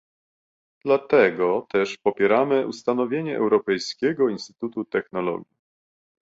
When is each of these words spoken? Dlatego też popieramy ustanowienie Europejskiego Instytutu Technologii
Dlatego 0.85 1.67
też 1.69 1.97
popieramy 1.97 2.67
ustanowienie 2.67 3.37
Europejskiego 3.37 4.29
Instytutu 4.29 4.85
Technologii 4.85 5.57